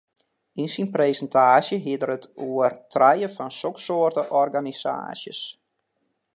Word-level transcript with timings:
Yn 0.61 0.69
syn 0.75 0.87
presintaasje 0.95 1.75
hie 1.83 1.97
er 2.05 2.11
it 2.17 2.25
oer 2.47 2.73
trije 2.93 3.27
fan 3.35 3.53
soksoarte 3.61 4.23
organisaasjes. 4.43 5.39